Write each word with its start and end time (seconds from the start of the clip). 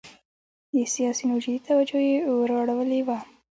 د 0.73 0.75
سیاسینو 0.93 1.35
جدي 1.43 1.59
توجه 1.67 1.99
یې 2.09 2.17
وراړولې 2.39 3.01
وه. 3.07 3.19